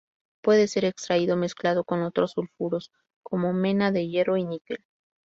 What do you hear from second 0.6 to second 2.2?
ser extraído mezclado con